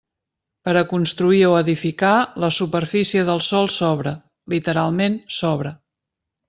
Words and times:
Per 0.67 0.71
a 0.79 0.81
construir 0.93 1.41
o 1.49 1.51
edificar, 1.59 2.15
la 2.45 2.51
superfície 2.57 3.29
del 3.31 3.45
sòl 3.51 3.73
sobra, 3.77 4.17
literalment 4.57 5.23
sobra. 5.43 5.79